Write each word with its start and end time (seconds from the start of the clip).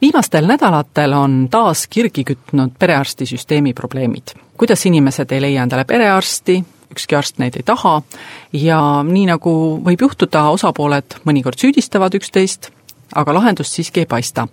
viimastel 0.00 0.46
nädalatel 0.46 1.12
on 1.12 1.48
taas 1.50 1.86
kirgi 1.86 2.24
kütnud 2.24 2.76
perearstisüsteemi 2.78 3.74
probleemid. 3.74 4.34
kuidas 4.56 4.86
inimesed 4.86 5.32
ei 5.32 5.40
leia 5.40 5.62
endale 5.62 5.84
perearsti, 5.84 6.64
ükski 6.92 7.16
arst 7.16 7.38
neid 7.38 7.56
ei 7.56 7.62
taha 7.62 8.02
ja 8.52 8.80
nii, 9.06 9.26
nagu 9.30 9.52
võib 9.84 10.02
juhtuda, 10.08 10.48
osapooled 10.50 11.20
mõnikord 11.24 11.58
süüdistavad 11.60 12.14
üksteist, 12.18 12.70
aga 13.14 13.34
lahendust 13.34 13.74
siiski 13.74 14.00
ei 14.00 14.06
paista. 14.06 14.48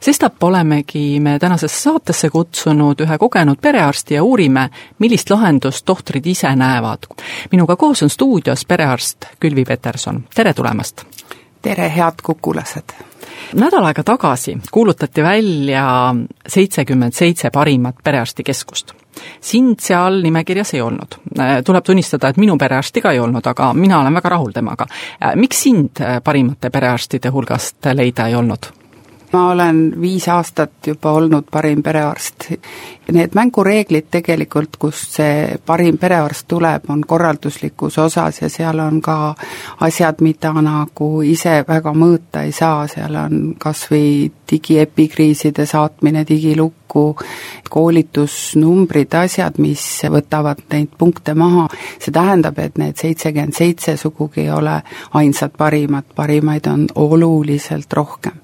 sestap 0.00 0.42
olemegi 0.42 1.20
me 1.20 1.38
tänasesse 1.38 1.80
saatesse 1.80 2.30
kutsunud 2.30 3.00
ühe 3.00 3.18
kogenud 3.18 3.60
perearsti 3.60 4.14
ja 4.14 4.22
uurime, 4.22 4.68
millist 4.98 5.30
lahendust 5.30 5.84
tohtrid 5.84 6.26
ise 6.26 6.56
näevad. 6.56 7.06
minuga 7.52 7.76
koos 7.76 8.02
on 8.02 8.10
stuudios 8.10 8.64
perearst 8.64 9.26
Külvi 9.40 9.64
Peterson, 9.64 10.24
tere 10.34 10.54
tulemast! 10.54 11.04
Tere, 11.62 11.88
head 11.96 12.22
kukulased! 12.22 12.92
nädal 13.54 13.84
aega 13.84 14.02
tagasi 14.02 14.56
kuulutati 14.72 15.22
välja 15.22 15.84
seitsekümmend 16.48 17.12
seitse 17.12 17.50
parimat 17.50 17.96
perearstikeskust. 18.04 18.92
sind 19.40 19.80
seal 19.80 20.22
nimekirjas 20.22 20.74
ei 20.74 20.80
olnud. 20.80 21.14
tuleb 21.64 21.84
tunnistada, 21.84 22.28
et 22.28 22.36
minu 22.36 22.58
perearsti 22.58 23.00
ka 23.00 23.12
ei 23.12 23.20
olnud, 23.20 23.46
aga 23.46 23.72
mina 23.74 24.00
olen 24.00 24.14
väga 24.14 24.28
rahul 24.28 24.52
temaga. 24.52 24.86
miks 25.34 25.62
sind 25.62 26.02
parimate 26.24 26.70
perearstide 26.70 27.28
hulgast 27.28 27.92
leida 27.94 28.26
ei 28.26 28.34
olnud? 28.34 28.81
Ma 29.32 29.50
olen 29.50 29.94
viis 30.00 30.28
aastat 30.28 30.86
juba 30.86 31.12
olnud 31.12 31.46
parim 31.50 31.82
perearst. 31.82 32.50
Need 33.12 33.34
mängureeglid 33.34 34.06
tegelikult, 34.10 34.76
kust 34.78 35.16
see 35.18 35.56
parim 35.66 35.98
perearst 35.98 36.46
tuleb, 36.48 36.84
on 36.88 37.00
korralduslikus 37.06 37.98
osas 37.98 38.42
ja 38.42 38.48
seal 38.52 38.78
on 38.78 39.00
ka 39.02 39.34
asjad, 39.80 40.20
mida 40.22 40.52
nagu 40.62 41.08
ise 41.26 41.64
väga 41.68 41.94
mõõta 41.96 42.44
ei 42.46 42.52
saa, 42.52 42.86
seal 42.88 43.16
on 43.18 43.40
kas 43.58 43.86
või 43.90 44.30
digiepikriiside 44.52 45.66
saatmine 45.66 46.24
digilukku, 46.28 47.04
koolitusnumbrid, 47.70 49.14
asjad, 49.16 49.58
mis 49.58 49.82
võtavad 50.12 50.62
neid 50.72 50.92
punkte 50.98 51.34
maha, 51.34 51.66
see 51.98 52.12
tähendab, 52.14 52.60
et 52.60 52.78
need 52.78 53.00
seitsekümmend 53.00 53.56
seitse 53.56 53.96
sugugi 53.96 54.46
ei 54.46 54.52
ole 54.52 54.78
ainsad 55.18 55.56
parimad, 55.58 56.12
parimaid 56.14 56.68
on 56.70 56.86
oluliselt 56.94 57.92
rohkem 57.92 58.38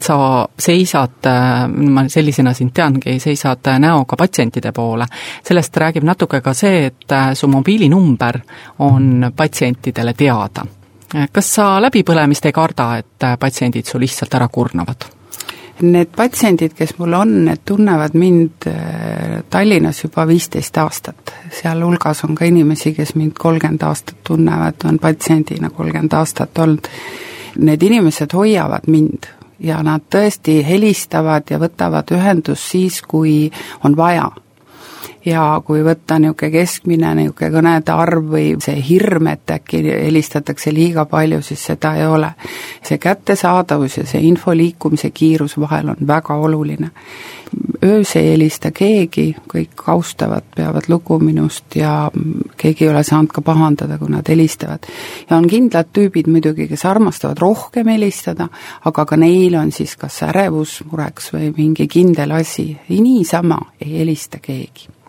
sa 0.00 0.48
seisad, 0.58 1.28
ma 1.76 2.04
sellisena 2.08 2.54
sind 2.54 2.72
teangi, 2.74 3.18
seisad 3.20 3.70
näoga 3.78 4.16
patsientide 4.16 4.72
poole. 4.72 5.06
sellest 5.44 5.76
räägib 5.76 6.04
natuke 6.04 6.40
ka 6.40 6.54
see, 6.54 6.86
et 6.86 7.16
su 7.34 7.48
mobiilinumber 7.48 8.40
on 8.78 9.32
patsientidele 9.36 10.14
teada. 10.14 10.66
kas 11.32 11.54
sa 11.54 11.80
läbipõlemist 11.82 12.46
ei 12.46 12.52
karda, 12.52 12.96
et 12.96 13.30
patsiendid 13.38 13.86
su 13.86 13.98
lihtsalt 13.98 14.34
ära 14.34 14.48
kurnavad? 14.48 15.20
Need 15.80 16.10
patsiendid, 16.12 16.74
kes 16.76 16.98
mul 16.98 17.14
on, 17.16 17.30
need 17.46 17.62
tunnevad 17.64 18.12
mind 18.18 18.66
äh, 18.68 19.40
Tallinnas 19.50 20.02
juba 20.04 20.26
viisteist 20.28 20.76
aastat. 20.76 21.32
sealhulgas 21.62 22.24
on 22.24 22.34
ka 22.34 22.44
inimesi, 22.44 22.92
kes 22.92 23.14
mind 23.14 23.38
kolmkümmend 23.38 23.82
aastat 23.88 24.18
tunnevad, 24.24 24.84
on 24.84 24.98
patsiendina 24.98 25.70
kolmkümmend 25.70 26.12
aastat 26.12 26.58
olnud. 26.58 26.88
Need 27.56 27.82
inimesed 27.82 28.36
hoiavad 28.36 28.86
mind, 28.86 29.24
ja 29.60 29.82
nad 29.82 30.06
tõesti 30.10 30.60
helistavad 30.66 31.50
ja 31.50 31.58
võtavad 31.60 32.10
ühendust 32.16 32.70
siis, 32.72 33.02
kui 33.02 33.50
on 33.84 33.96
vaja. 33.96 34.30
Ja 35.24 35.62
kui 35.66 35.82
võtta 35.84 36.18
niisugune 36.18 36.52
keskmine 36.54 37.14
niisugune 37.18 37.50
kõnede 37.56 37.96
arv 37.96 38.30
või 38.34 38.54
see 38.62 38.80
hirm, 38.88 39.28
et 39.32 39.50
äkki 39.50 39.82
helistatakse 39.88 40.72
liiga 40.74 41.04
palju, 41.10 41.42
siis 41.42 41.64
seda 41.72 41.94
ei 41.96 42.06
ole. 42.06 42.32
see 42.82 42.98
kättesaadavus 42.98 43.98
ja 43.98 44.06
see 44.06 44.22
info 44.26 44.56
liikumise 44.56 45.10
kiirus 45.10 45.58
vahel 45.60 45.88
on 45.94 46.06
väga 46.06 46.34
oluline 46.34 46.90
öös 47.84 48.16
ei 48.16 48.30
helista 48.32 48.70
keegi, 48.70 49.34
kõik 49.54 49.82
austavad, 49.86 50.44
peavad 50.56 50.88
lugu 50.88 51.18
minust 51.18 51.76
ja 51.76 52.10
keegi 52.56 52.84
ei 52.84 52.90
ole 52.90 53.02
saanud 53.06 53.32
ka 53.34 53.42
pahandada, 53.42 53.98
kui 53.98 54.10
nad 54.10 54.28
helistavad. 54.28 54.86
ja 55.30 55.36
on 55.36 55.48
kindlad 55.48 55.90
tüübid 55.96 56.30
muidugi, 56.30 56.68
kes 56.68 56.84
armastavad 56.84 57.38
rohkem 57.38 57.88
helistada, 57.88 58.48
aga 58.84 59.04
ka 59.04 59.16
neil 59.16 59.54
on 59.54 59.72
siis 59.72 59.96
kas 59.96 60.22
ärevus 60.28 60.80
mureks 60.90 61.32
või 61.34 61.52
mingi 61.56 61.88
kindel 61.88 62.30
asi, 62.38 62.76
niisama 62.88 63.60
ei 63.80 63.98
helista 63.98 64.38
keegi. 64.38 64.99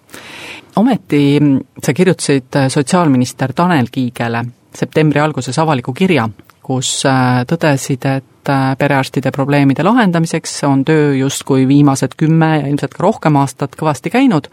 Ometi 0.75 1.39
sa 1.83 1.93
kirjutasid 1.93 2.57
sotsiaalminister 2.69 3.53
Tanel 3.53 3.91
Kiigele 3.91 4.45
septembri 4.75 5.19
alguses 5.19 5.59
avaliku 5.59 5.93
kirja, 5.93 6.29
kus 6.63 7.01
äh, 7.09 7.41
tõdesid, 7.49 8.05
et 8.07 8.49
äh, 8.49 8.71
perearstide 8.79 9.31
probleemide 9.35 9.83
lahendamiseks 9.83 10.61
on 10.69 10.85
töö 10.87 11.11
justkui 11.17 11.67
viimased 11.67 12.15
kümme 12.17 12.51
ja 12.61 12.65
ilmselt 12.69 12.95
ka 12.95 13.03
rohkem 13.03 13.39
aastat 13.41 13.75
kõvasti 13.79 14.13
käinud, 14.13 14.47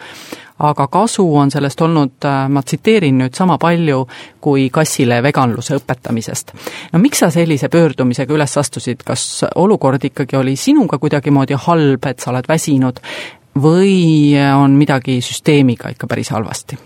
aga 0.59 0.89
kasu 0.91 1.25
on 1.39 1.53
sellest 1.55 1.81
olnud, 1.85 2.17
äh, 2.27 2.41
ma 2.51 2.65
tsiteerin 2.65 3.21
nüüd, 3.23 3.37
sama 3.39 3.59
palju 3.63 4.03
kui 4.43 4.69
kassile 4.75 5.21
veganluse 5.23 5.79
õpetamisest. 5.79 6.55
no 6.93 7.03
miks 7.03 7.23
sa 7.23 7.31
sellise 7.31 7.69
pöördumisega 7.69 8.35
üles 8.35 8.57
astusid, 8.59 9.05
kas 9.07 9.45
olukord 9.55 10.05
ikkagi 10.11 10.37
oli 10.37 10.57
sinuga 10.57 10.99
kuidagimoodi 10.99 11.61
halb, 11.69 12.11
et 12.11 12.19
sa 12.21 12.33
oled 12.33 12.49
väsinud, 12.49 13.01
või 13.57 14.35
on 14.55 14.77
midagi 14.79 15.21
süsteemiga 15.25 15.91
ikka 15.95 16.07
päris 16.07 16.31
halvasti? 16.31 16.79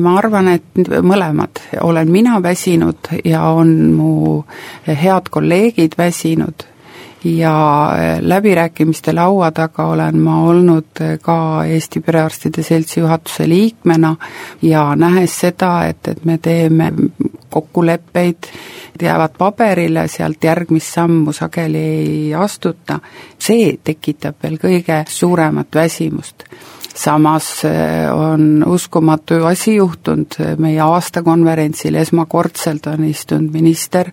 ma 0.00 0.16
arvan, 0.16 0.48
et 0.48 0.88
mõlemad, 1.04 1.60
olen 1.84 2.10
mina 2.10 2.38
väsinud 2.42 3.10
ja 3.24 3.42
on 3.52 3.92
mu 3.92 4.42
head 4.86 5.28
kolleegid 5.30 5.98
väsinud 5.98 6.64
ja 7.24 7.90
läbirääkimiste 8.20 9.12
laua 9.12 9.50
taga 9.50 9.86
olen 9.86 10.18
ma 10.18 10.42
olnud 10.42 11.02
ka 11.22 11.64
Eesti 11.64 12.00
Perearstide 12.00 12.62
Seltsi 12.62 13.00
juhatuse 13.00 13.48
liikmena 13.48 14.16
ja 14.62 14.96
nähes 14.96 15.40
seda, 15.40 15.84
et, 15.86 16.08
et 16.08 16.24
me 16.24 16.38
teeme 16.38 16.92
kokkuleppeid, 17.50 18.50
jäävad 19.02 19.36
paberile, 19.38 20.08
sealt 20.08 20.44
järgmist 20.44 20.94
sammu 20.94 21.32
sageli 21.32 21.78
ei 21.78 22.34
astuta, 22.34 23.00
see 23.38 23.78
tekitab 23.84 24.42
veel 24.42 24.58
kõige 24.60 25.02
suuremat 25.08 25.74
väsimust 25.74 26.46
samas 27.00 27.64
eh, 27.64 28.12
on 28.12 28.64
uskumatu 28.66 29.44
asi 29.48 29.74
juhtunud, 29.74 30.36
meie 30.58 30.80
aastakonverentsil 30.84 31.96
esmakordselt 32.00 32.86
on 32.86 33.04
istunud 33.08 33.52
minister 33.52 34.10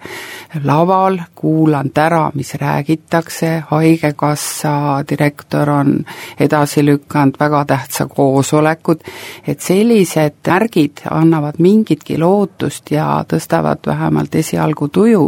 laval, 0.63 1.19
kuulanud 1.35 1.97
ära, 1.97 2.23
mis 2.35 2.53
räägitakse, 2.59 3.51
Haigekassa 3.69 4.73
direktor 5.09 5.69
on 5.69 5.93
edasi 6.39 6.85
lükanud 6.85 7.39
väga 7.39 7.65
tähtsa 7.65 8.07
koosolekut, 8.07 9.03
et 9.47 9.61
sellised 9.61 10.39
märgid 10.47 11.03
annavad 11.11 11.59
mingitki 11.61 12.17
lootust 12.17 12.91
ja 12.91 13.07
tõstavad 13.29 13.85
vähemalt 13.85 14.35
esialgu 14.35 14.87
tuju, 14.89 15.25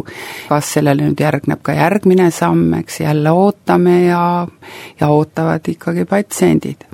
kas 0.49 0.73
sellele 0.77 1.09
nüüd 1.09 1.21
järgneb 1.21 1.61
ka 1.61 1.75
järgmine 1.77 2.31
samm, 2.33 2.73
eks 2.81 3.01
jälle 3.03 3.31
ootame 3.31 4.01
ja, 4.07 4.23
ja 4.99 5.11
ootavad 5.13 5.69
ikkagi 5.69 6.07
patsiendid 6.09 6.88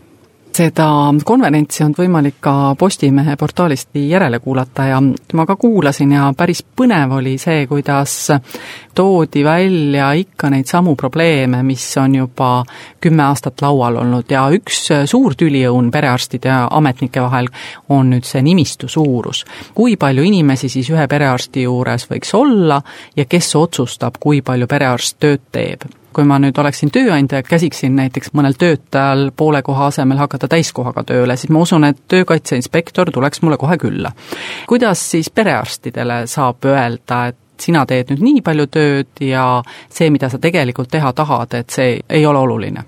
seda 0.56 0.88
konverentsi 1.26 1.84
on 1.84 1.94
võimalik 1.98 2.38
ka 2.44 2.76
Postimehe 2.80 3.36
portaalist 3.40 3.96
järele 4.00 4.40
kuulata 4.40 4.86
ja 4.88 5.00
ma 5.02 5.46
ka 5.48 5.58
kuulasin 5.60 6.14
ja 6.16 6.30
päris 6.38 6.62
põnev 6.64 7.18
oli 7.18 7.36
see, 7.42 7.66
kuidas 7.68 8.14
toodi 8.96 9.44
välja 9.44 10.12
ikka 10.16 10.50
neid 10.54 10.70
samu 10.72 10.96
probleeme, 10.96 11.60
mis 11.64 11.84
on 12.00 12.16
juba 12.16 12.52
kümme 13.04 13.26
aastat 13.26 13.66
laual 13.66 14.00
olnud 14.04 14.32
ja 14.32 14.46
üks 14.56 14.80
suur 15.12 15.36
tüliõun 15.36 15.92
perearstide 15.92 16.52
ja 16.52 16.62
ametnike 16.72 17.24
vahel 17.26 17.52
on 17.90 18.14
nüüd 18.14 18.28
see 18.28 18.46
nimistu 18.46 18.88
suurus. 18.88 19.44
kui 19.74 19.98
palju 19.98 20.24
inimesi 20.24 20.70
siis 20.70 20.90
ühe 20.94 21.08
perearsti 21.12 21.68
juures 21.68 22.08
võiks 22.12 22.32
olla 22.38 22.82
ja 23.16 23.26
kes 23.26 23.56
otsustab, 23.56 24.20
kui 24.20 24.42
palju 24.42 24.68
perearst 24.72 25.20
tööd 25.20 25.48
teeb 25.52 25.88
kui 26.16 26.24
ma 26.24 26.38
nüüd 26.40 26.56
oleksin 26.62 26.92
tööandja 26.96 27.42
ja 27.42 27.46
käsiksin 27.46 27.96
näiteks 28.00 28.32
mõnel 28.38 28.56
töötajal 28.60 29.30
poole 29.36 29.62
koha 29.66 29.90
asemel 29.92 30.20
hakata 30.22 30.48
täiskohaga 30.52 31.04
tööle, 31.04 31.36
siis 31.38 31.52
ma 31.52 31.64
usun, 31.66 31.84
et 31.90 32.06
töökaitse 32.08 32.56
inspektor 32.56 33.12
tuleks 33.12 33.42
mulle 33.44 33.58
kohe 33.60 33.78
külla. 33.78 34.12
kuidas 34.68 35.02
siis 35.12 35.30
perearstidele 35.30 36.24
saab 36.32 36.66
öelda, 36.66 37.26
et 37.28 37.38
sina 37.60 37.86
teed 37.86 38.12
nüüd 38.12 38.24
nii 38.24 38.42
palju 38.46 38.68
tööd 38.72 39.24
ja 39.24 39.46
see, 39.90 40.10
mida 40.10 40.30
sa 40.30 40.40
tegelikult 40.40 40.92
teha 40.92 41.12
tahad, 41.14 41.54
et 41.54 41.70
see 41.70 41.98
ei 42.10 42.26
ole 42.26 42.40
oluline? 42.40 42.86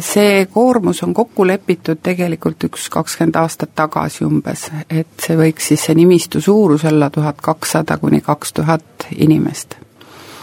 see 0.00 0.46
koormus 0.52 1.02
on 1.04 1.14
kokku 1.14 1.44
lepitud 1.46 2.00
tegelikult 2.02 2.64
üks 2.64 2.88
kakskümmend 2.92 3.36
aastat 3.36 3.74
tagasi 3.76 4.24
umbes, 4.24 4.70
et 4.88 5.20
see 5.20 5.36
võiks 5.36 5.72
siis, 5.72 5.84
see 5.84 5.96
nimistu 5.96 6.40
suurus 6.40 6.84
olla 6.88 7.10
tuhat 7.12 7.40
kakssada 7.44 7.98
kuni 8.00 8.20
kaks 8.24 8.52
tuhat 8.56 9.08
inimest. 9.16 9.76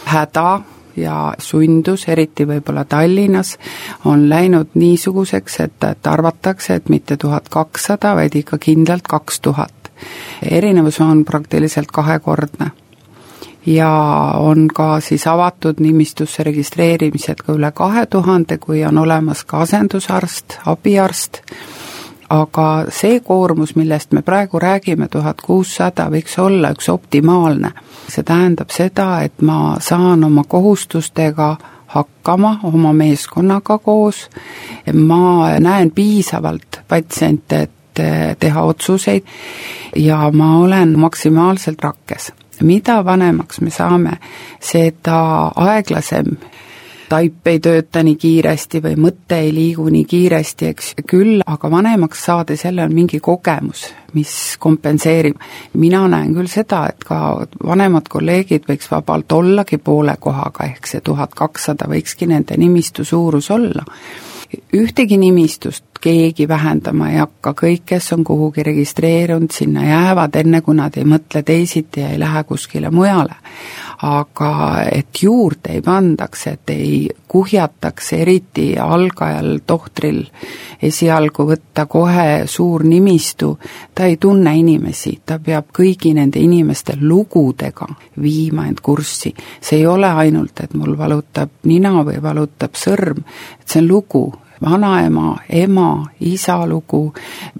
häda 0.06 0.60
ja 1.00 1.34
sundus, 1.38 2.08
eriti 2.08 2.46
võib-olla 2.48 2.84
Tallinnas, 2.84 3.56
on 4.04 4.28
läinud 4.28 4.74
niisuguseks, 4.74 5.60
et, 5.60 5.84
et 5.84 6.06
arvatakse, 6.06 6.74
et 6.74 6.88
mitte 6.88 7.16
tuhat 7.16 7.48
kakssada, 7.48 8.14
vaid 8.18 8.36
ikka 8.36 8.58
kindlalt 8.58 9.08
kaks 9.08 9.40
tuhat. 9.40 9.74
erinevus 10.42 11.00
on 11.00 11.24
praktiliselt 11.24 11.90
kahekordne 11.90 12.70
ja 13.66 13.90
on 14.38 14.68
ka 14.74 15.00
siis 15.00 15.26
avatud 15.26 15.80
nimistusse 15.80 16.42
registreerimised 16.42 17.42
ka 17.44 17.52
üle 17.52 17.72
kahe 17.74 18.06
tuhande, 18.06 18.58
kui 18.58 18.84
on 18.84 18.98
olemas 18.98 19.44
ka 19.44 19.60
asendusarst, 19.66 20.58
abiarst, 20.66 21.42
aga 22.30 22.84
see 22.92 23.20
koormus, 23.20 23.74
millest 23.76 24.12
me 24.12 24.22
praegu 24.22 24.58
räägime, 24.58 25.08
tuhat 25.08 25.40
kuussada, 25.40 26.08
võiks 26.12 26.38
olla 26.38 26.70
üks 26.76 26.88
optimaalne. 26.88 27.72
see 28.08 28.22
tähendab 28.22 28.70
seda, 28.70 29.20
et 29.22 29.42
ma 29.42 29.76
saan 29.80 30.24
oma 30.24 30.44
kohustustega 30.48 31.56
hakkama 31.86 32.60
oma 32.62 32.92
meeskonnaga 32.92 33.78
koos, 33.78 34.28
ma 34.92 35.58
näen 35.60 35.90
piisavalt 35.90 36.80
patsiente, 36.88 37.60
et 37.62 38.38
teha 38.38 38.62
otsuseid 38.62 39.24
ja 39.96 40.30
ma 40.32 40.58
olen 40.58 40.98
maksimaalselt 40.98 41.80
rakkes 41.82 42.32
mida 42.62 43.04
vanemaks 43.04 43.60
me 43.60 43.70
saame, 43.70 44.18
seda 44.60 45.18
aeglasem 45.56 46.36
taip 47.08 47.46
ei 47.48 47.60
tööta 47.64 48.02
nii 48.04 48.16
kiiresti 48.20 48.82
või 48.84 48.96
mõte 49.00 49.38
ei 49.40 49.52
liigu 49.54 49.88
nii 49.92 50.04
kiiresti, 50.08 50.68
eks, 50.72 50.92
küll 51.08 51.42
aga 51.46 51.70
vanemaks 51.70 52.24
saades 52.28 52.64
jälle 52.64 52.84
on 52.84 52.94
mingi 52.94 53.20
kogemus, 53.20 53.88
mis 54.14 54.32
kompenseerib. 54.60 55.36
mina 55.72 56.04
näen 56.08 56.34
küll 56.34 56.50
seda, 56.52 56.86
et 56.92 57.04
ka 57.04 57.46
vanemad 57.64 58.08
kolleegid 58.08 58.68
võiks 58.68 58.90
vabalt 58.90 59.32
ollagi 59.32 59.78
poole 59.78 60.16
kohaga, 60.20 60.64
ehk 60.64 60.86
see 60.86 61.00
tuhat 61.00 61.34
kakssada 61.34 61.88
võikski 61.88 62.26
nende 62.26 62.56
nimistu 62.56 63.04
suurus 63.04 63.50
olla 63.50 63.84
ühtegi 64.72 65.18
nimistust 65.20 65.97
keegi 66.00 66.48
vähendama 66.48 67.10
ei 67.10 67.18
hakka, 67.18 67.54
kõik, 67.58 67.82
kes 67.86 68.12
on 68.12 68.24
kuhugi 68.24 68.62
registreerunud, 68.62 69.50
sinna 69.52 69.84
jäävad, 69.86 70.36
enne 70.40 70.60
kui 70.60 70.76
nad 70.78 70.96
ei 70.96 71.04
mõtle 71.08 71.42
teisiti 71.42 72.00
ja 72.00 72.12
ei 72.14 72.20
lähe 72.20 72.44
kuskile 72.44 72.90
mujale. 72.90 73.34
aga 74.02 74.84
et 74.92 75.22
juurde 75.22 75.72
ei 75.74 75.80
pandaks, 75.82 76.46
et 76.46 76.70
ei 76.70 77.08
kuhjataks 77.28 78.12
eriti 78.12 78.76
algajal 78.78 79.58
tohtril 79.66 80.20
esialgu 80.82 81.46
võtta 81.48 81.86
kohe 81.86 82.46
suur 82.46 82.84
nimistu, 82.84 83.58
ta 83.94 84.06
ei 84.06 84.16
tunne 84.16 84.54
inimesi, 84.56 85.18
ta 85.26 85.40
peab 85.42 85.72
kõigi 85.74 86.14
nende 86.14 86.38
inimeste 86.38 86.94
lugudega 87.00 87.88
viima 88.22 88.68
end 88.68 88.78
kurssi. 88.82 89.34
see 89.60 89.78
ei 89.78 89.86
ole 89.86 90.06
ainult, 90.06 90.60
et 90.60 90.74
mul 90.74 90.98
valutab 90.98 91.50
nina 91.64 92.04
või 92.04 92.22
valutab 92.22 92.78
sõrm, 92.78 93.24
et 93.60 93.66
see 93.68 93.82
on 93.82 93.88
lugu, 93.88 94.32
vanaema, 94.62 95.36
ema, 95.50 96.06
isa 96.20 96.58
lugu, 96.66 97.14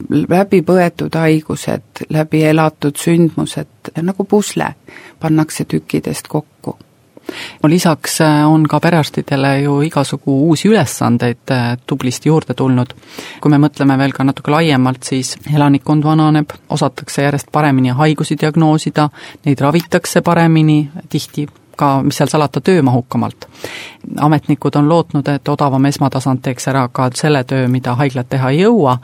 läbi 0.08 0.62
põetud 0.62 1.14
haigused, 1.14 2.04
läbi 2.10 2.44
elatud 2.50 2.96
sündmused, 2.98 3.94
nagu 4.02 4.24
pusle 4.24 4.74
pannakse 5.20 5.64
tükkidest 5.64 6.28
kokku 6.28 6.78
no 7.62 7.68
lisaks 7.68 8.20
äh, 8.20 8.48
on 8.48 8.66
ka 8.68 8.80
perearstidele 8.80 9.60
ju 9.60 9.80
igasugu 9.82 10.34
uusi 10.48 10.68
ülesandeid 10.68 11.52
äh, 11.52 11.76
tublisti 11.86 12.28
juurde 12.28 12.54
tulnud. 12.54 12.94
kui 13.40 13.50
me 13.50 13.58
mõtleme 13.58 13.98
veel 13.98 14.12
ka 14.12 14.24
natuke 14.24 14.50
laiemalt, 14.50 15.02
siis 15.04 15.36
elanikkond 15.54 16.04
vananeb, 16.04 16.52
osatakse 16.68 17.22
järjest 17.22 17.52
paremini 17.52 17.94
haigusi 17.94 18.36
diagnoosida, 18.40 19.08
neid 19.44 19.60
ravitakse 19.60 20.22
paremini, 20.22 20.80
tihti 21.08 21.46
ka, 21.78 21.98
mis 22.02 22.18
seal 22.18 22.30
salata, 22.30 22.60
töömahukamalt. 22.64 23.48
ametnikud 24.20 24.76
on 24.76 24.88
lootnud, 24.88 25.28
et 25.28 25.48
odavam 25.48 25.86
esmatasand 25.86 26.42
teeks 26.42 26.68
ära 26.68 26.88
ka 26.92 27.10
selle 27.14 27.44
töö, 27.44 27.68
mida 27.68 27.94
haiglad 27.98 28.28
teha 28.28 28.50
ei 28.50 28.62
jõua, 28.62 28.98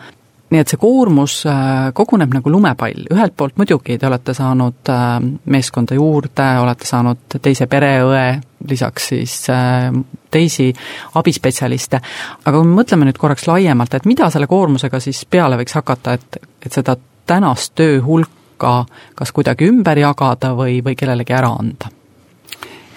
nii 0.54 0.62
et 0.62 0.70
see 0.70 0.80
koormus 0.80 1.40
äh, 1.50 1.90
koguneb 1.96 2.34
nagu 2.34 2.50
lumepall, 2.52 3.06
ühelt 3.12 3.34
poolt 3.36 3.56
muidugi 3.58 3.96
te 3.98 4.08
olete 4.08 4.34
saanud 4.36 4.90
äh, 4.92 5.16
meeskonda 5.50 5.96
juurde, 5.98 6.46
olete 6.62 6.86
saanud 6.88 7.38
teise 7.42 7.66
pereõe, 7.70 8.26
lisaks 8.68 9.08
siis 9.12 9.38
äh, 9.52 9.88
teisi 10.34 10.70
abispetsialiste, 11.18 12.00
aga 12.44 12.54
kui 12.58 12.68
me 12.68 12.78
mõtleme 12.82 13.08
nüüd 13.08 13.18
korraks 13.20 13.48
laiemalt, 13.50 13.98
et 13.98 14.08
mida 14.10 14.30
selle 14.30 14.48
koormusega 14.50 15.00
siis 15.02 15.24
peale 15.30 15.58
võiks 15.60 15.76
hakata, 15.80 16.16
et, 16.18 16.40
et 16.62 16.72
seda 16.72 16.96
tänast 17.26 17.74
töö 17.78 18.00
hulka 18.04 18.76
kas 19.18 19.32
kuidagi 19.34 19.68
ümber 19.68 19.98
jagada 19.98 20.54
või, 20.56 20.78
või 20.84 20.96
kellelegi 20.98 21.34
ära 21.34 21.54
anda? 21.58 21.90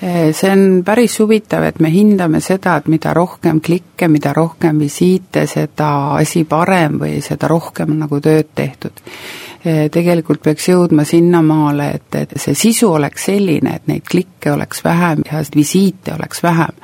Eh, 0.02 0.34
see 0.34 0.52
on 0.52 0.84
päris 0.86 1.16
huvitav, 1.20 1.64
et 1.66 1.80
me 1.82 1.90
hindame 1.90 2.38
seda, 2.44 2.76
et 2.78 2.90
mida 2.92 3.16
rohkem 3.18 3.58
klikke, 3.66 4.06
mida 4.14 4.30
rohkem 4.34 4.78
visiite, 4.78 5.48
seda 5.50 5.90
asi 6.20 6.44
parem 6.46 7.00
või 7.02 7.18
seda 7.26 7.50
rohkem 7.50 7.96
nagu 7.98 8.20
tööd 8.22 8.52
tehtud. 8.54 9.02
Eh, 9.02 9.47
tegelikult 9.63 10.42
peaks 10.44 10.69
jõudma 10.69 11.04
sinnamaale, 11.07 11.88
et, 11.95 12.15
et 12.15 12.33
see 12.39 12.56
sisu 12.57 12.92
oleks 12.94 13.27
selline, 13.30 13.75
et 13.75 13.88
neid 13.89 14.06
klikke 14.07 14.51
oleks 14.54 14.83
vähem 14.86 15.24
ja 15.25 15.42
visiite 15.56 16.13
oleks 16.13 16.44
vähem. 16.44 16.75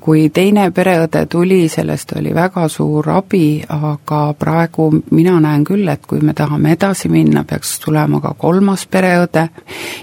kui 0.00 0.28
teine 0.30 0.70
pereõde 0.70 1.26
tuli, 1.26 1.68
sellest 1.68 2.12
oli 2.16 2.34
väga 2.34 2.68
suur 2.68 3.10
abi, 3.10 3.62
aga 3.68 4.20
praegu 4.38 4.90
mina 5.10 5.40
näen 5.40 5.64
küll, 5.64 5.88
et 5.88 6.06
kui 6.06 6.20
me 6.20 6.34
tahame 6.34 6.72
edasi 6.72 7.08
minna, 7.08 7.44
peaks 7.44 7.78
tulema 7.80 8.20
ka 8.20 8.34
kolmas 8.38 8.86
pereõde, 8.86 9.48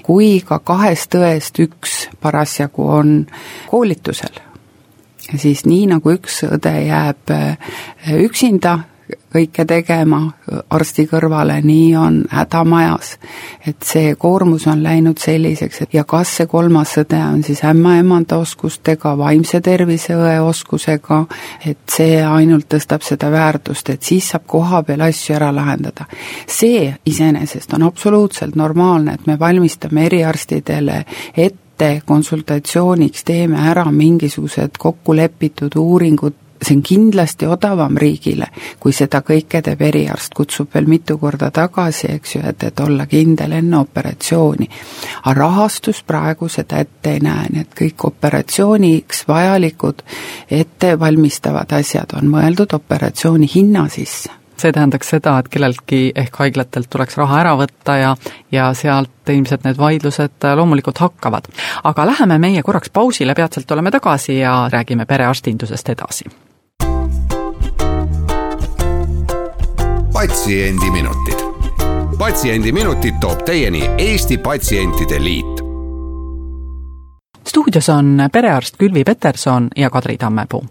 kui 0.04 0.42
ka 0.46 0.60
kahest 0.60 1.16
õest 1.16 1.64
üks 1.64 2.04
parasjagu 2.22 2.90
on 3.00 3.16
koolitusel 3.70 4.48
siis 5.36 5.66
nii, 5.68 5.88
nagu 5.92 6.14
üks 6.16 6.44
õde 6.48 6.74
jääb 6.88 7.34
eh, 7.36 7.74
üksinda 8.24 8.78
kõike 9.34 9.66
tegema 9.68 10.20
arsti 10.70 11.06
kõrvale, 11.08 11.60
nii 11.64 11.96
on 11.96 12.24
hädamajas. 12.32 13.18
et 13.68 13.84
see 13.84 14.16
koormus 14.16 14.68
on 14.68 14.84
läinud 14.84 15.18
selliseks, 15.18 15.82
et 15.82 15.94
ja 15.94 16.04
kas 16.04 16.36
see 16.38 16.48
kolmas 16.48 16.96
õde 16.98 17.20
on 17.34 17.44
siis 17.44 17.64
ämmaemanda 17.64 18.38
oskustega, 18.38 19.18
vaimse 19.18 19.62
tervise 19.62 20.16
õe 20.16 20.40
oskusega, 20.42 21.26
et 21.66 21.78
see 21.92 22.24
ainult 22.24 22.68
tõstab 22.74 23.04
seda 23.04 23.32
väärtust, 23.32 23.90
et 23.90 24.04
siis 24.04 24.30
saab 24.30 24.48
koha 24.48 24.84
peal 24.84 25.02
asju 25.02 25.36
ära 25.36 25.52
lahendada. 25.56 26.06
see 26.48 26.96
iseenesest 27.06 27.74
on 27.74 27.84
absoluutselt 27.84 28.56
normaalne, 28.56 29.14
et 29.14 29.28
me 29.28 29.40
valmistame 29.40 30.06
eriarstidele 30.06 31.06
ette 31.38 32.02
konsultatsiooniks, 32.06 33.24
teeme 33.24 33.58
ära 33.70 33.86
mingisugused 33.92 34.78
kokkulepitud 34.80 35.76
uuringud, 35.76 36.34
see 36.62 36.76
on 36.78 36.84
kindlasti 36.84 37.48
odavam 37.48 37.98
riigile, 37.98 38.48
kui 38.80 38.94
seda 38.94 39.22
kõike 39.26 39.62
teeb 39.66 39.82
eriarst, 39.82 40.34
kutsub 40.38 40.74
veel 40.74 40.88
mitu 40.90 41.18
korda 41.18 41.52
tagasi, 41.52 42.12
eks 42.18 42.36
ju, 42.36 42.42
et, 42.50 42.64
et 42.64 42.80
olla 42.80 43.06
kindel 43.06 43.58
enne 43.60 43.78
operatsiooni. 43.78 44.70
aga 45.24 45.38
rahastus 45.40 46.04
praegu 46.04 46.50
seda 46.50 46.80
ette 46.80 47.14
ei 47.18 47.20
näe, 47.24 47.52
nii 47.54 47.62
et 47.62 47.78
kõik 47.82 48.08
operatsiooniks 48.12 49.28
vajalikud 49.28 50.04
ettevalmistavad 50.52 51.78
asjad 51.80 52.18
on 52.18 52.34
mõeldud 52.34 52.74
operatsiooni 52.74 53.50
hinna 53.56 53.88
sisse 53.90 54.38
see 54.62 54.74
tähendaks 54.74 55.12
seda, 55.14 55.38
et 55.40 55.50
kelleltki 55.54 56.00
ehk 56.16 56.42
haiglatelt 56.42 56.90
tuleks 56.90 57.18
raha 57.20 57.42
ära 57.44 57.54
võtta 57.60 57.98
ja, 58.00 58.16
ja 58.52 58.72
sealt 58.78 59.30
ilmselt 59.34 59.68
need 59.68 59.78
vaidlused 59.78 60.50
loomulikult 60.56 61.04
hakkavad. 61.04 61.52
aga 61.84 62.08
läheme 62.14 62.40
meie 62.42 62.64
korraks 62.64 62.90
pausile, 62.90 63.36
peatselt 63.36 63.72
oleme 63.72 63.92
tagasi 63.92 64.40
ja 64.40 64.58
räägime 64.74 65.06
perearstindusest 65.06 65.90
edasi. 65.96 66.30
Patsiendiminutid. 70.18 71.38
patsiendiminutid 72.18 73.14
toob 73.22 73.44
teieni 73.46 73.90
Eesti 73.98 74.38
Patsientide 74.38 75.24
Liit 75.24 75.62
stuudios 77.48 77.90
on 77.90 78.30
perearst 78.32 78.78
Külvi 78.78 79.04
Peterson 79.04 79.68
ja 79.76 79.90
Kadri 79.90 80.18
Tammepuu. 80.18 80.66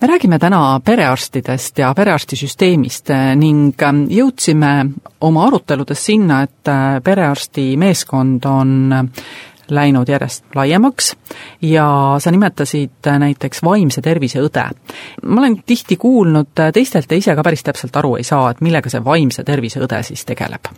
me 0.00 0.06
räägime 0.08 0.38
täna 0.38 0.80
perearstidest 0.84 1.78
ja 1.78 1.94
perearstisüsteemist 1.94 3.12
ning 3.36 3.82
ähm, 3.82 4.06
jõudsime 4.08 4.90
oma 5.20 5.46
aruteludes 5.46 6.06
sinna, 6.06 6.42
et 6.42 6.68
äh, 6.68 7.02
perearsti 7.04 7.76
meeskond 7.76 8.44
on 8.44 9.10
läinud 9.74 10.08
järjest 10.08 10.44
laiemaks 10.54 11.14
ja 11.62 11.88
sa 12.18 12.30
nimetasid 12.30 13.10
näiteks 13.18 13.62
vaimse 13.64 14.02
tervise 14.02 14.42
õde. 14.44 14.68
ma 15.22 15.40
olen 15.40 15.62
tihti 15.66 15.96
kuulnud 15.96 16.54
teistelt 16.72 17.10
ja 17.10 17.16
ise 17.16 17.34
ka 17.34 17.42
päris 17.42 17.62
täpselt 17.62 17.96
aru 17.96 18.16
ei 18.16 18.24
saa, 18.24 18.50
et 18.50 18.60
millega 18.60 18.90
see 18.90 19.04
vaimse 19.04 19.44
tervise 19.44 19.80
õde 19.80 20.02
siis 20.02 20.24
tegeleb 20.24 20.72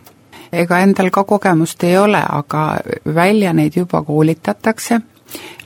ega 0.51 0.81
endal 0.83 1.09
ka 1.09 1.23
kogemust 1.23 1.83
ei 1.83 1.97
ole, 1.97 2.19
aga 2.27 2.65
välja 3.05 3.53
neid 3.53 3.77
juba 3.77 4.03
koolitatakse 4.03 4.99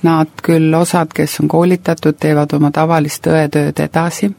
Nad 0.06 0.42
küll, 0.46 0.74
osad, 0.78 1.14
kes 1.16 1.40
on 1.42 1.50
koolitatud, 1.50 2.18
teevad 2.22 2.54
oma 2.54 2.72
tavalist 2.72 3.26
õetööd 3.32 3.80
edasi. 3.82 4.30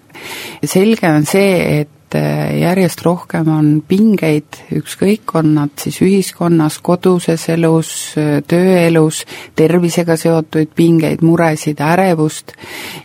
selge 0.65 1.11
on 1.11 1.27
see, 1.27 1.81
et 2.07 2.61
järjest 2.61 3.03
rohkem 3.03 3.49
on 3.51 3.71
pingeid, 3.89 4.61
ükskõik, 4.79 5.35
on 5.35 5.55
nad 5.57 5.73
siis 5.81 5.99
ühiskonnas, 6.05 6.79
koduses 6.83 7.49
elus, 7.51 7.91
tööelus, 8.47 9.25
tervisega 9.59 10.17
seotuid 10.17 10.71
pingeid, 10.77 11.25
muresid, 11.27 11.81
ärevust. 11.83 12.55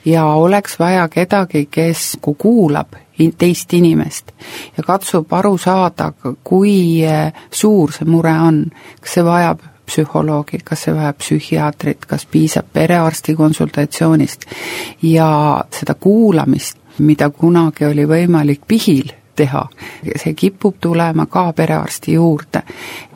Ja 0.06 0.26
oleks 0.38 0.78
vaja 0.80 1.08
kedagi, 1.10 1.68
kes 1.72 2.18
kuulab 2.22 2.98
teist 3.38 3.74
inimest 3.78 4.32
ja 4.78 4.84
katsub 4.84 5.34
aru 5.34 5.54
saada, 5.62 6.08
kui 6.44 7.04
suur 7.54 7.92
see 7.94 8.08
mure 8.10 8.34
on, 8.34 8.64
kas 9.02 9.18
see 9.18 9.26
vajab 9.26 9.62
psühholoogi, 9.92 10.62
kas 10.66 10.86
see 10.86 10.96
vajab 10.96 11.20
psühhiaatrit, 11.22 12.06
kas 12.08 12.26
piisab 12.32 12.70
perearsti 12.74 13.36
konsultatsioonist. 13.36 14.46
Ja 15.04 15.30
seda 15.74 15.96
kuulamist, 16.00 16.81
mida 17.00 17.30
kunagi 17.30 17.86
oli 17.86 18.06
võimalik 18.06 18.66
pihil 18.68 19.12
teha. 19.36 19.66
see 20.16 20.34
kipub 20.34 20.76
tulema 20.82 21.26
ka 21.26 21.54
perearsti 21.54 22.14
juurde. 22.14 22.62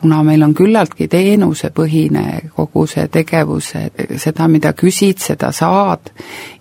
kuna 0.00 0.22
meil 0.22 0.42
on 0.42 0.54
küllaltki 0.54 1.08
teenusepõhine 1.08 2.50
kogu 2.54 2.86
see 2.86 3.08
tegevus, 3.08 3.72
seda, 4.16 4.48
mida 4.48 4.72
küsid, 4.72 5.18
seda 5.18 5.52
saad 5.52 6.12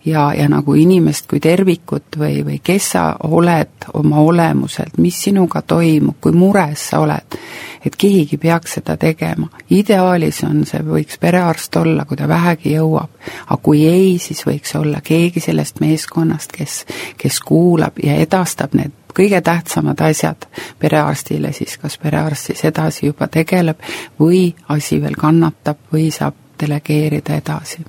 ja, 0.06 0.34
ja 0.34 0.50
nagu 0.50 0.74
inimest 0.74 1.28
kui 1.30 1.40
tervikut 1.40 2.18
või, 2.18 2.42
või 2.46 2.60
kes 2.64 2.92
sa 2.96 3.06
oled 3.24 3.90
oma 3.94 4.22
olemuselt, 4.22 4.98
mis 4.98 5.18
sinuga 5.28 5.62
toimub, 5.62 6.18
kui 6.22 6.36
mures 6.36 6.90
sa 6.90 7.02
oled, 7.04 7.38
et 7.86 7.96
keegi 7.96 8.38
peaks 8.42 8.78
seda 8.80 8.98
tegema. 8.98 9.50
ideaalis 9.70 10.44
on 10.44 10.66
see, 10.66 10.82
võiks 10.86 11.20
perearst 11.22 11.76
olla, 11.76 12.06
kui 12.06 12.18
ta 12.18 12.28
vähegi 12.28 12.76
jõuab, 12.76 13.10
aga 13.48 13.62
kui 13.62 13.86
ei, 13.88 14.18
siis 14.20 14.46
võiks 14.48 14.76
olla 14.80 15.02
keegi 15.04 15.40
sellest 15.40 15.82
meeskonnast, 15.82 16.52
kes, 16.52 16.84
kes 17.18 17.40
kuulab 17.40 18.00
ja 18.04 18.16
edastab 18.22 18.74
need 18.74 19.05
kõige 19.16 19.42
tähtsamad 19.42 20.02
asjad 20.06 20.48
perearstile, 20.80 21.54
siis 21.54 21.78
kas 21.82 21.98
perearst 21.98 22.52
siis 22.52 22.66
edasi 22.66 23.10
juba 23.10 23.28
tegeleb 23.32 23.82
või 24.20 24.48
asi 24.70 25.02
veel 25.02 25.16
kannatab 25.20 25.88
või 25.94 26.10
saab 26.12 26.36
delegeerida 26.60 27.36
edasi. 27.36 27.86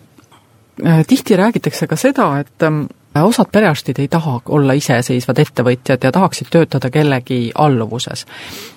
Äh, 0.86 1.04
tihti 1.06 1.36
räägitakse 1.36 1.86
ka 1.86 1.96
seda, 1.96 2.28
et 2.40 2.62
ähm, 2.62 2.84
osad 3.22 3.48
perearstid 3.52 3.98
ei 3.98 4.08
taha 4.12 4.40
olla 4.52 4.74
iseseisvad 4.76 5.38
ettevõtjad 5.40 6.04
ja 6.04 6.12
tahaksid 6.12 6.50
töötada 6.52 6.90
kellegi 6.92 7.50
alluvuses. 7.54 8.26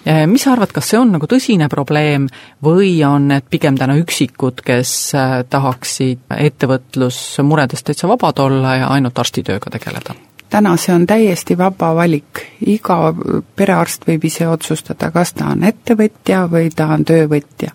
Äh, 0.08 0.24
mis 0.28 0.46
sa 0.46 0.54
arvad, 0.54 0.72
kas 0.76 0.92
see 0.92 1.00
on 1.00 1.12
nagu 1.16 1.28
tõsine 1.28 1.68
probleem 1.70 2.30
või 2.64 2.94
on 3.08 3.28
need 3.34 3.50
pigem 3.52 3.78
täna 3.80 3.98
üksikud, 4.00 4.64
kes 4.66 4.96
äh, 5.18 5.42
tahaksid 5.50 6.24
ettevõtlusmuredest 6.38 7.90
täitsa 7.92 8.08
vabad 8.08 8.40
olla 8.46 8.76
ja 8.80 8.92
ainult 8.96 9.20
arstitööga 9.20 9.76
tegeleda? 9.76 10.16
Täna 10.50 10.78
see 10.78 10.94
on 10.96 11.06
täiesti 11.08 11.58
vaba 11.58 11.92
valik, 11.96 12.42
iga 12.68 13.14
perearst 13.56 14.06
võib 14.08 14.26
ise 14.26 14.48
otsustada, 14.50 15.12
kas 15.14 15.34
ta 15.38 15.52
on 15.54 15.64
ettevõtja 15.68 16.46
või 16.52 16.72
ta 16.76 16.88
on 16.96 17.06
töövõtja. 17.06 17.72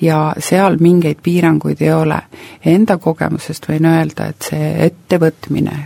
ja 0.00 0.34
seal 0.38 0.76
mingeid 0.80 1.22
piiranguid 1.22 1.80
ei 1.80 1.92
ole. 1.92 2.18
Enda 2.64 2.98
kogemusest 2.98 3.68
võin 3.68 3.86
öelda, 3.86 4.26
et 4.26 4.48
see 4.50 4.72
ettevõtmine 4.86 5.76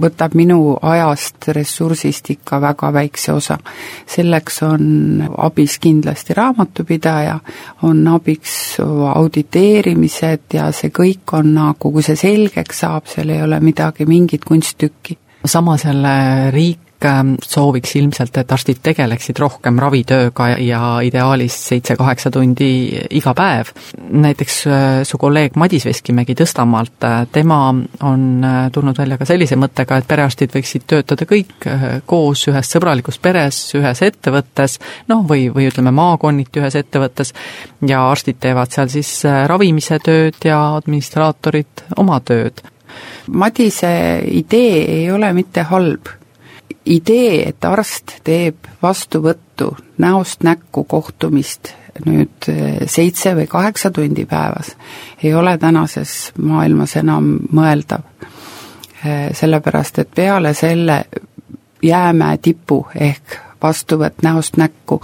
võtab 0.00 0.34
minu 0.38 0.76
ajast, 0.82 1.48
ressursist 1.56 2.30
ikka 2.30 2.60
väga 2.60 2.92
väikse 2.92 3.32
osa. 3.32 3.58
selleks 4.06 4.62
on 4.62 5.24
abis 5.36 5.78
kindlasti 5.78 6.34
raamatupidaja, 6.34 7.38
on 7.82 8.08
abiks 8.08 8.76
auditeerimised 9.14 10.54
ja 10.54 10.72
see 10.72 10.90
kõik 10.90 11.32
on 11.32 11.54
nagu, 11.54 11.92
kui 11.92 12.02
see 12.02 12.16
selgeks 12.16 12.84
saab, 12.84 13.06
seal 13.06 13.30
ei 13.30 13.42
ole 13.42 13.60
midagi, 13.60 14.06
mingit 14.06 14.44
kunsttükki 14.44 15.18
samas 15.48 15.84
jälle 15.84 16.50
riik 16.50 17.04
ähm, 17.04 17.34
sooviks 17.42 17.96
ilmselt, 17.96 18.36
et 18.36 18.52
arstid 18.52 18.80
tegeleksid 18.82 19.38
rohkem 19.38 19.78
ravitööga 19.80 20.48
ja 20.62 20.80
ideaalis 21.04 21.56
seitse-kaheksa 21.68 22.30
tundi 22.34 22.70
iga 23.18 23.34
päev. 23.34 23.72
näiteks 24.10 24.58
äh, 24.66 24.86
su 25.08 25.18
kolleeg 25.18 25.56
Madis 25.56 25.84
Veskimägi 25.86 26.34
Tõstamaalt, 26.38 26.98
äh, 27.04 27.26
tema 27.32 27.60
on 28.02 28.44
äh, 28.44 28.70
tulnud 28.72 28.98
välja 28.98 29.18
ka 29.18 29.28
sellise 29.28 29.56
mõttega, 29.56 29.98
et 29.98 30.08
perearstid 30.08 30.54
võiksid 30.54 30.86
töötada 30.86 31.26
kõik 31.28 31.68
koos 32.06 32.46
ühes 32.48 32.72
sõbralikus 32.74 33.18
peres, 33.22 33.60
ühes 33.78 34.02
ettevõttes, 34.02 34.78
noh, 35.08 35.24
või, 35.28 35.48
või 35.54 35.68
ütleme, 35.70 35.92
maakonniti 35.94 36.62
ühes 36.62 36.78
ettevõttes, 36.78 37.34
ja 37.86 38.08
arstid 38.10 38.40
teevad 38.40 38.74
seal 38.74 38.90
siis 38.92 39.22
ravimise 39.24 39.98
tööd 40.04 40.42
ja 40.44 40.60
administraatorid 40.78 41.88
oma 41.96 42.20
tööd 42.20 42.62
Madise 43.32 44.22
idee 44.30 44.84
ei 45.00 45.10
ole 45.12 45.32
mitte 45.32 45.62
halb. 45.62 46.06
idee, 46.88 47.48
et 47.48 47.64
arst 47.64 48.14
teeb 48.24 48.64
vastuvõttu, 48.82 49.74
näost 49.98 50.42
näkku 50.42 50.84
kohtumist 50.84 51.74
nüüd 52.06 52.48
eh, 52.48 52.86
seitse 52.86 53.34
või 53.36 53.46
kaheksa 53.50 53.90
tundi 53.90 54.24
päevas, 54.26 54.72
ei 55.22 55.34
ole 55.34 55.58
tänases 55.58 56.32
maailmas 56.38 56.96
enam 56.96 57.34
mõeldav. 57.52 58.06
Eh, 59.04 59.28
sellepärast, 59.34 59.98
et 59.98 60.14
peale 60.14 60.54
selle 60.54 61.04
jäämäe 61.82 62.38
tipu 62.42 62.86
ehk 62.94 63.38
vastuvõtt 63.62 64.22
näost 64.22 64.56
näkku 64.56 65.00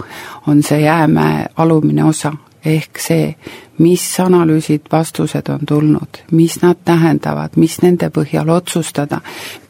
on 0.47 0.63
see 0.63 0.81
jäämäe 0.81 1.45
alumine 1.57 2.03
osa, 2.03 2.33
ehk 2.65 2.99
see, 2.99 3.35
mis 3.77 4.19
analüüsid, 4.19 4.81
vastused 4.91 5.49
on 5.49 5.59
tulnud, 5.67 6.21
mis 6.31 6.61
nad 6.61 6.79
tähendavad, 6.85 7.55
mis 7.55 7.81
nende 7.81 8.09
põhjal 8.09 8.49
otsustada, 8.49 9.21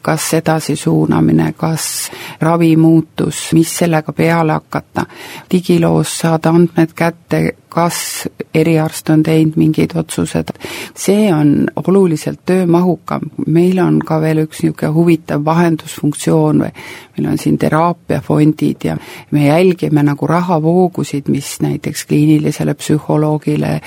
kas 0.06 0.28
edasisuunamine, 0.38 1.52
kas 1.58 2.10
ravimuutus, 2.40 3.48
mis 3.52 3.72
sellega 3.78 4.12
peale 4.12 4.54
hakata, 4.54 5.06
digiloos 5.50 6.18
saada 6.20 6.54
andmed 6.54 6.94
kätte, 6.94 7.40
kas 7.76 8.28
eriarst 8.54 9.10
on 9.12 9.22
teinud 9.22 9.58
mingid 9.60 9.92
otsused, 10.00 10.54
see 10.96 11.26
on 11.34 11.66
oluliselt 11.76 12.40
töömahukam, 12.48 13.26
meil 13.46 13.82
on 13.82 13.98
ka 14.00 14.16
veel 14.22 14.44
üks 14.46 14.62
niisugune 14.64 14.94
huvitav 14.94 15.44
vahendusfunktsioon 15.44 16.62
või 16.64 16.70
meil 17.18 17.28
on 17.32 17.42
siin 17.42 17.58
teraapiafondid 17.60 18.86
ja 18.88 18.96
me 19.30 19.44
jälgime 19.48 20.06
nagu 20.06 20.26
rahavoogusid, 20.30 21.28
mis 21.28 21.50
näiteks 21.60 22.06
kliinilisele 22.08 22.74
psühholoogile, 22.80 23.80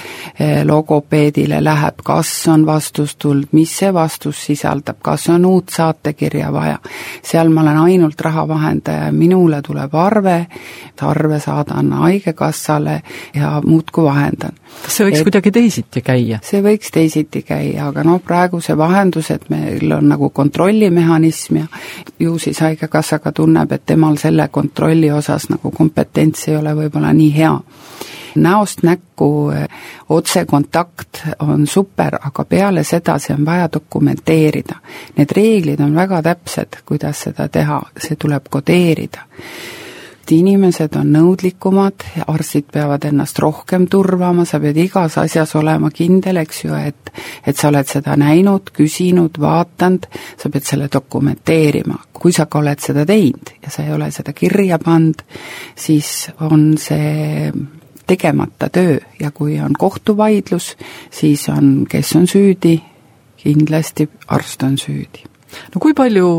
logopeedile 0.64 1.64
läheb, 1.64 2.04
kas 2.04 2.48
on 2.48 2.66
vastus 2.66 3.16
tulnud, 3.16 3.50
mis 3.52 3.74
see 3.78 3.94
vastus 3.94 4.46
sisaldab, 4.46 5.02
kas 5.02 5.30
on 5.30 5.46
uut 5.46 5.74
saatekirja 5.76 6.54
vaja. 6.54 6.78
seal 7.24 7.50
ma 7.50 7.62
olen 7.62 7.78
ainult 7.78 8.22
rahavahendaja 8.22 9.06
ja 9.06 9.12
minule 9.12 9.62
tuleb 9.62 9.96
arve, 9.96 10.46
arve 11.02 11.40
saadan 11.40 11.94
Haigekassale 11.94 13.02
ja 13.36 13.62
muu 13.66 13.80
muudkui 13.80 14.04
vahendan. 14.04 14.52
kas 14.84 14.98
see 14.98 15.06
võiks 15.08 15.22
et, 15.22 15.28
kuidagi 15.28 15.52
teisiti 15.56 16.02
käia? 16.04 16.40
see 16.44 16.60
võiks 16.64 16.92
teisiti 16.92 17.42
käia, 17.48 17.88
aga 17.88 18.04
noh, 18.04 18.20
praegu 18.24 18.60
see 18.62 18.76
vahendus, 18.78 19.32
et 19.32 19.48
meil 19.50 19.92
on 19.96 20.10
nagu 20.12 20.30
kontrollimehhanism 20.30 21.62
ja 21.62 21.68
ju 22.20 22.38
siis 22.40 22.60
Haigekassa 22.60 23.22
ka 23.24 23.32
tunneb, 23.32 23.72
et 23.72 23.86
temal 23.86 24.20
selle 24.20 24.50
kontrolli 24.52 25.12
osas 25.12 25.50
nagu 25.50 25.72
kompetents 25.72 26.48
ei 26.48 26.58
ole 26.60 26.76
võib-olla 26.76 27.14
nii 27.16 27.32
hea 27.38 27.56
näost 28.36 28.84
näkku 28.84 29.52
otsekontakt 30.10 31.24
on 31.40 31.68
super, 31.68 32.20
aga 32.22 32.46
peale 32.46 32.84
seda 32.84 33.18
see 33.20 33.36
on 33.36 33.46
vaja 33.46 33.70
dokumenteerida. 33.74 34.76
Need 35.18 35.36
reeglid 35.36 35.80
on 35.80 35.96
väga 35.96 36.22
täpsed, 36.22 36.82
kuidas 36.86 37.26
seda 37.28 37.48
teha, 37.48 37.82
see 37.98 38.16
tuleb 38.16 38.50
kodeerida 38.50 39.28
inimesed 40.36 40.94
on 41.00 41.12
nõudlikumad, 41.14 42.06
arstid 42.30 42.70
peavad 42.74 43.06
ennast 43.10 43.40
rohkem 43.42 43.88
turvama, 43.90 44.46
sa 44.46 44.60
pead 44.62 44.78
igas 44.78 45.18
asjas 45.22 45.56
olema 45.58 45.92
kindel, 45.94 46.42
eks 46.44 46.64
ju, 46.66 46.76
et 46.76 47.12
et 47.48 47.58
sa 47.58 47.70
oled 47.72 47.88
seda 47.90 48.16
näinud, 48.20 48.70
küsinud, 48.76 49.40
vaatanud, 49.42 50.06
sa 50.38 50.50
pead 50.54 50.68
selle 50.68 50.90
dokumenteerima. 50.94 51.98
kui 52.20 52.34
sa 52.36 52.46
ka 52.46 52.60
oled 52.60 52.80
seda 52.84 53.06
teinud 53.06 53.54
ja 53.64 53.70
sa 53.72 53.84
ei 53.84 53.94
ole 53.94 54.12
seda 54.12 54.34
kirja 54.34 54.78
pannud, 54.80 55.22
siis 55.76 56.30
on 56.40 56.78
see 56.78 57.52
tegemata 58.10 58.70
töö. 58.74 58.98
Ja 59.20 59.32
kui 59.32 59.60
on 59.62 59.74
kohtuvaidlus, 59.78 60.76
siis 61.12 61.50
on, 61.50 61.86
kes 61.90 62.16
on 62.16 62.28
süüdi, 62.28 62.80
kindlasti 63.38 64.10
arst 64.28 64.64
on 64.64 64.78
süüdi 64.78 65.29
no 65.74 65.82
kui 65.82 65.94
palju 65.98 66.30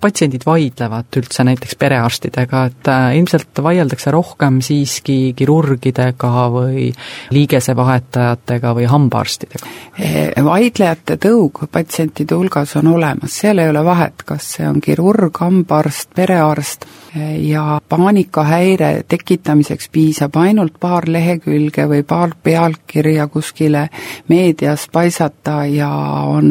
patsiendid 0.00 0.44
vaidlevad 0.46 1.18
üldse 1.20 1.44
näiteks 1.46 1.76
perearstidega, 1.80 2.64
et 2.70 2.90
äh, 2.90 3.06
ilmselt 3.18 3.62
vaieldakse 3.62 4.12
rohkem 4.14 4.60
siiski 4.64 5.34
kirurgidega 5.36 6.32
või 6.54 6.88
liigesevahetajatega 7.34 8.74
või 8.78 8.86
hambaarstidega? 8.90 9.72
Eh, 9.98 10.30
vaidlejate 10.44 11.18
tõug 11.22 11.64
patsientide 11.72 12.38
hulgas 12.38 12.76
on 12.78 12.92
olemas, 12.94 13.34
seal 13.42 13.58
ei 13.62 13.72
ole 13.72 13.82
vahet, 13.84 14.24
kas 14.26 14.54
see 14.56 14.68
on 14.68 14.80
kirurg, 14.84 15.34
hambaarst, 15.42 16.12
perearst 16.16 16.86
eh, 17.16 17.38
ja 17.48 17.80
paanikahäire 17.88 18.92
tekitamiseks 19.08 19.90
piisab 19.92 20.38
ainult 20.38 20.78
paar 20.80 21.08
lehekülge 21.10 21.88
või 21.90 22.04
paar 22.06 22.36
pealkirja 22.42 23.26
kuskile 23.32 23.88
meedias 24.28 24.86
paisata 24.92 25.64
ja 25.66 25.90
on 26.28 26.48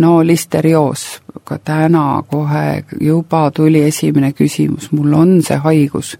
no 0.00 0.14
listerioos 0.26 1.03
ka 1.44 1.58
täna 1.58 2.22
kohe 2.30 2.84
juba 3.00 3.50
tuli 3.50 3.84
esimene 3.88 4.32
küsimus, 4.32 4.90
mul 4.92 5.12
on 5.12 5.42
see 5.42 5.56
haigus. 5.56 6.16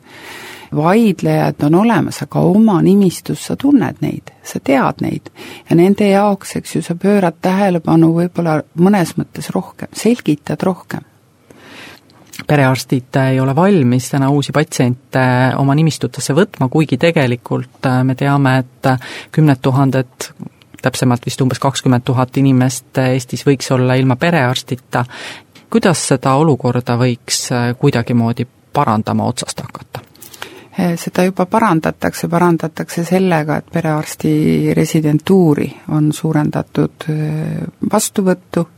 vaidlejad 0.75 1.62
on 1.62 1.75
olemas, 1.75 2.16
aga 2.23 2.40
oma 2.40 2.81
nimistus 2.83 3.45
sa 3.47 3.54
tunned 3.57 4.00
neid, 4.02 4.33
sa 4.43 4.59
tead 4.59 5.04
neid. 5.04 5.31
Ja 5.71 5.76
nende 5.76 6.09
jaoks, 6.09 6.57
eks 6.57 6.76
ju, 6.76 6.83
sa 6.83 6.97
pöörad 6.99 7.37
tähelepanu 7.43 8.09
võib-olla 8.16 8.57
mõnes 8.75 9.14
mõttes 9.14 9.52
rohkem, 9.54 9.88
selgitad 9.95 10.62
rohkem. 10.62 11.04
Perearstid 12.47 13.14
ei 13.31 13.38
ole 13.40 13.54
valmis 13.57 14.11
täna 14.11 14.31
uusi 14.35 14.52
patsiente 14.52 15.23
oma 15.57 15.75
nimistutesse 15.78 16.35
võtma, 16.35 16.66
kuigi 16.69 16.99
tegelikult 16.99 17.87
me 18.02 18.19
teame, 18.19 18.57
et 18.64 18.90
kümned 19.31 19.62
tuhanded 19.62 20.33
täpsemalt 20.85 21.26
vist 21.26 21.41
umbes 21.41 21.61
kakskümmend 21.62 22.05
tuhat 22.05 22.37
inimest 22.41 22.99
Eestis 23.00 23.47
võiks 23.47 23.71
olla 23.75 23.97
ilma 24.00 24.17
perearstita. 24.17 25.05
kuidas 25.71 26.09
seda 26.09 26.35
olukorda 26.38 26.99
võiks 27.00 27.47
äh, 27.53 27.71
kuidagimoodi 27.79 28.47
parandama 28.73 29.25
otsast 29.25 29.61
hakata? 29.61 30.05
Äh, 30.81 30.95
seda 30.99 31.25
juba 31.25 31.47
parandatakse, 31.47 32.29
parandatakse 32.29 33.05
sellega, 33.07 33.57
et 33.57 33.73
perearsti 33.73 34.75
residentuuri 34.75 35.69
on 35.95 36.12
suurendatud 36.12 37.09
äh, 37.11 37.61
vastuvõttu, 37.93 38.69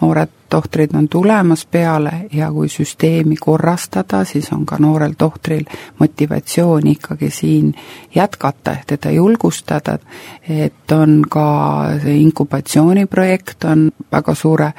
noored 0.00 0.38
tohtrid 0.52 0.94
on 0.94 1.08
tulemas 1.08 1.66
peale 1.66 2.12
ja 2.32 2.50
kui 2.52 2.68
süsteemi 2.68 3.36
korrastada, 3.40 4.24
siis 4.28 4.50
on 4.52 4.66
ka 4.68 4.76
noorel 4.78 5.14
tohtril 5.18 5.64
motivatsioon 5.98 6.86
ikkagi 6.86 7.30
siin 7.30 7.74
jätkata, 8.14 8.76
teda 8.86 9.10
julgustada, 9.10 9.98
et 10.48 10.92
on 10.92 11.22
ka 11.30 11.46
see 12.02 12.18
inkubatsiooniprojekt 12.20 13.64
on 13.64 13.86
väga 14.12 14.34
suure 14.34 14.72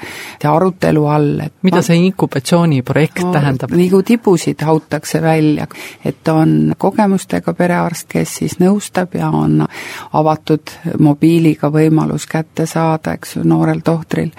arutelu 0.44 1.06
all, 1.08 1.40
et 1.48 1.54
mida 1.66 1.82
see 1.82 1.98
inkubatsiooniprojekt 2.06 3.24
no, 3.24 3.32
tähendab? 3.34 3.74
nagu 3.74 4.04
tibusid 4.06 4.62
hautakse 4.62 5.22
välja, 5.22 5.68
et 6.06 6.28
on 6.28 6.76
kogemustega 6.78 7.54
perearst, 7.58 8.08
kes 8.14 8.36
siis 8.44 8.60
nõustab 8.62 9.18
ja 9.18 9.32
on 9.34 9.64
avatud 10.14 10.76
mobiiliga 11.00 11.72
võimalus 11.74 12.28
kätte 12.30 12.68
saada, 12.70 13.18
eks 13.18 13.38
ju, 13.38 13.48
noorel 13.48 13.82
tohtril 13.82 14.30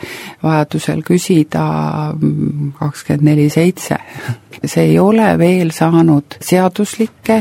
vajadusel 0.43 1.03
küsida, 1.03 1.24
küsida 1.25 2.13
kakskümmend 2.79 3.25
neli 3.25 3.49
seitse. 3.51 3.97
see 4.65 4.85
ei 4.85 4.99
ole 4.99 5.35
veel 5.39 5.71
saanud 5.75 6.39
seaduslikke 6.41 7.37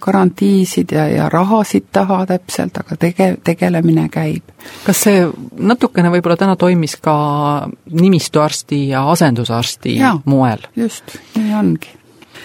garantiisid 0.00 0.92
ja, 0.92 1.06
ja 1.08 1.28
rahasid 1.28 1.88
taha 1.92 2.26
täpselt, 2.26 2.76
aga 2.78 2.96
tege-, 2.96 3.36
tegelemine 3.44 4.08
käib. 4.08 4.42
kas 4.86 5.02
see 5.06 5.26
natukene 5.58 6.10
võib-olla 6.10 6.36
täna 6.36 6.56
toimis 6.56 6.96
ka 6.96 7.68
nimistuarsti 7.90 8.88
ja 8.88 9.08
asendusarsti 9.10 9.96
ja, 9.98 10.16
moel? 10.24 10.66
just, 10.76 11.18
nii 11.36 11.54
ongi 11.54 11.94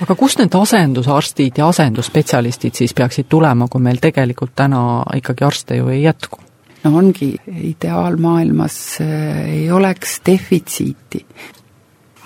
aga 0.02 0.16
kust 0.16 0.40
need 0.40 0.56
asendusarstid 0.56 1.58
ja 1.58 1.68
asendusspetsialistid 1.68 2.78
siis 2.78 2.94
peaksid 2.94 3.28
tulema, 3.30 3.68
kui 3.68 3.82
meil 3.82 4.00
tegelikult 4.02 4.56
täna 4.56 5.04
ikkagi 5.16 5.46
arste 5.46 5.82
ju 5.82 5.90
ei 5.90 6.04
jätku? 6.04 6.40
No 6.84 6.98
ongi, 6.98 7.36
ideaalmaailmas 7.64 8.98
äh, 9.02 9.50
ei 9.50 9.72
oleks 9.72 10.22
defitsiiti. 10.26 11.26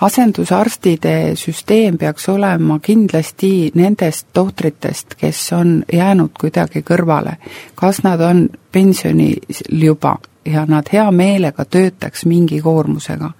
asendusarstide 0.00 1.32
süsteem 1.34 1.98
peaks 1.98 2.28
olema 2.28 2.78
kindlasti 2.78 3.70
nendest 3.74 4.26
tohtritest, 4.32 5.14
kes 5.14 5.52
on 5.52 5.84
jäänud 5.92 6.30
kuidagi 6.40 6.82
kõrvale. 6.82 7.36
kas 7.74 8.02
nad 8.02 8.20
on 8.20 8.48
pensionil 8.72 9.40
juba 9.70 10.18
ja 10.44 10.66
nad 10.68 10.86
hea 10.92 11.10
meelega 11.10 11.64
töötaks 11.64 12.24
mingi 12.24 12.60
koormusega 12.60 13.30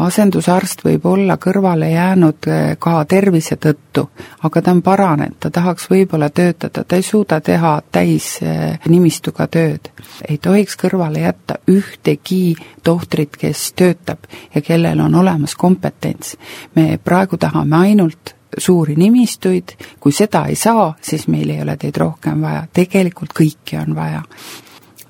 asendusarst 0.00 0.84
võib 0.84 1.04
olla 1.06 1.36
kõrvale 1.40 1.90
jäänud 1.92 2.48
eh, 2.48 2.76
ka 2.78 3.04
tervise 3.08 3.56
tõttu, 3.60 4.06
aga 4.46 4.62
ta 4.62 4.72
on 4.74 4.82
paranenud, 4.82 5.36
ta 5.40 5.50
tahaks 5.50 5.88
võib-olla 5.90 6.30
töötada, 6.30 6.84
ta 6.84 6.96
ei 6.96 7.04
suuda 7.04 7.40
teha 7.44 7.74
täisnimistuga 7.92 9.44
eh, 9.44 9.52
tööd. 9.56 9.90
ei 10.28 10.38
tohiks 10.38 10.76
kõrvale 10.80 11.24
jätta 11.24 11.60
ühtegi 11.68 12.56
tohtrit, 12.82 13.36
kes 13.36 13.72
töötab 13.76 14.28
ja 14.54 14.60
kellel 14.60 15.00
on 15.00 15.14
olemas 15.14 15.54
kompetents. 15.54 16.36
me 16.74 16.98
praegu 17.04 17.36
tahame 17.36 17.76
ainult 17.76 18.34
suuri 18.58 18.96
nimistuid, 18.96 19.76
kui 20.00 20.12
seda 20.12 20.46
ei 20.46 20.56
saa, 20.56 20.94
siis 21.00 21.28
meil 21.28 21.50
ei 21.50 21.62
ole 21.62 21.76
teid 21.76 21.96
rohkem 21.96 22.42
vaja, 22.42 22.66
tegelikult 22.72 23.34
kõiki 23.36 23.78
on 23.82 23.94
vaja. 23.94 24.22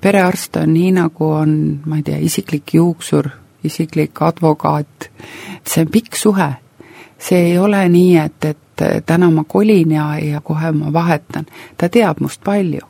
perearst 0.01 0.55
on 0.57 0.73
nii, 0.73 0.91
nagu 0.91 1.27
on, 1.29 1.81
ma 1.85 1.97
ei 1.97 2.03
tea, 2.03 2.17
isiklik 2.17 2.73
juuksur 2.73 3.40
isiklik 3.63 4.21
advokaat, 4.21 5.09
see 5.67 5.85
on 5.85 5.91
pikk 5.91 6.15
suhe. 6.15 6.53
see 7.21 7.51
ei 7.51 7.57
ole 7.57 7.89
nii, 7.89 8.17
et, 8.17 8.45
et 8.45 9.05
täna 9.05 9.29
ma 9.31 9.43
kolin 9.43 9.91
ja, 9.91 10.17
ja 10.19 10.41
kohe 10.41 10.71
ma 10.71 10.93
vahetan. 10.93 11.45
ta 11.77 11.89
teab 11.89 12.19
must 12.19 12.43
palju. 12.43 12.87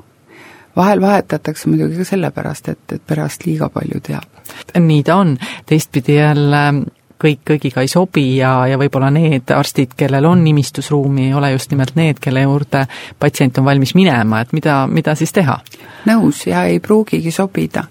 vahel 0.76 1.02
vahetatakse 1.02 1.70
muidugi 1.70 1.98
ka 1.98 2.04
sellepärast, 2.04 2.70
et, 2.70 2.92
et 2.92 3.06
perearst 3.08 3.46
liiga 3.46 3.70
palju 3.70 4.00
teab. 4.00 4.44
nii 4.80 5.04
ta 5.04 5.16
on, 5.16 5.38
teistpidi 5.66 6.16
jälle 6.16 6.92
kõik 7.22 7.42
kõigiga 7.46 7.84
ei 7.84 7.90
sobi 7.92 8.26
ja, 8.38 8.52
ja 8.70 8.78
võib-olla 8.82 9.12
need 9.14 9.52
arstid, 9.54 9.94
kellel 9.98 10.26
on 10.26 10.44
nimistusruumi, 10.46 11.28
ei 11.30 11.34
ole 11.38 11.52
just 11.54 11.72
nimelt 11.74 11.96
need, 12.00 12.20
kelle 12.22 12.44
juurde 12.46 12.86
patsient 13.20 13.60
on 13.62 13.68
valmis 13.68 13.94
minema, 13.98 14.42
et 14.42 14.54
mida, 14.58 14.86
mida 14.90 15.16
siis 15.20 15.34
teha? 15.36 15.60
nõus, 16.06 16.46
ja 16.48 16.64
ei 16.66 16.80
pruugigi 16.82 17.32
sobida. 17.32 17.84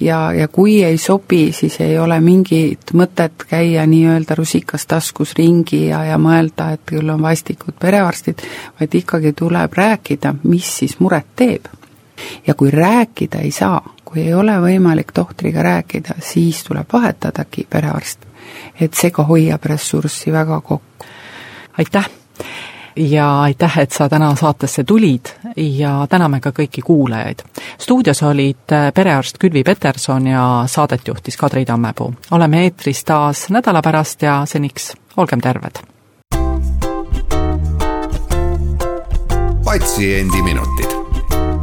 ja, 0.00 0.32
ja 0.34 0.48
kui 0.48 0.82
ei 0.84 0.98
sobi, 0.98 1.52
siis 1.52 1.78
ei 1.80 1.98
ole 1.98 2.18
mingit 2.20 2.90
mõtet 2.98 3.46
käia 3.48 3.86
nii-öelda 3.86 4.34
rusikas 4.38 4.86
taskus 4.86 5.36
ringi 5.38 5.86
ja, 5.86 6.04
ja 6.04 6.18
mõelda, 6.18 6.72
et 6.74 6.82
küll 6.86 7.10
on 7.10 7.22
vastikud 7.22 7.78
perearstid, 7.78 8.42
vaid 8.80 8.98
ikkagi 8.98 9.32
tuleb 9.38 9.78
rääkida, 9.78 10.34
mis 10.42 10.74
siis 10.82 10.98
muret 10.98 11.30
teeb. 11.36 11.70
ja 12.46 12.54
kui 12.54 12.70
rääkida 12.70 13.38
ei 13.42 13.50
saa, 13.50 13.80
kui 14.04 14.26
ei 14.26 14.34
ole 14.34 14.58
võimalik 14.60 15.12
tohtriga 15.14 15.62
rääkida, 15.62 16.18
siis 16.20 16.64
tuleb 16.64 16.86
vahetadagi 16.92 17.66
perearst 17.70 18.31
et 18.80 18.94
see 18.94 19.10
ka 19.10 19.22
hoiab 19.22 19.64
ressurssi 19.64 20.32
väga 20.32 20.60
kokku. 20.60 20.82
aitäh! 21.78 22.10
ja 22.96 23.42
aitäh, 23.42 23.78
et 23.78 23.92
sa 23.92 24.08
täna 24.08 24.34
saatesse 24.36 24.84
tulid 24.84 25.26
ja 25.56 26.06
täname 26.10 26.40
ka 26.40 26.50
kõiki 26.50 26.82
kuulajaid. 26.84 27.42
stuudios 27.78 28.22
olid 28.22 28.72
äh, 28.72 28.92
perearst 28.94 29.38
Külvi 29.38 29.64
Peterson 29.64 30.26
ja 30.26 30.64
saadet 30.66 31.08
juhtis 31.08 31.36
Kadri 31.36 31.64
Tammepuu. 31.64 32.14
oleme 32.30 32.62
eetris 32.62 33.04
taas 33.04 33.48
nädala 33.50 33.82
pärast 33.82 34.22
ja 34.22 34.42
seniks 34.46 34.92
olgem 35.16 35.40
terved! 35.40 35.82
patsiendiminutid. 39.64 40.90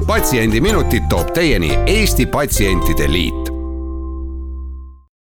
patsiendiminutid 0.07 1.03
toob 1.09 1.33
teieni 1.33 1.77
Eesti 1.85 2.25
Patsientide 2.25 3.11
Liit 3.11 3.48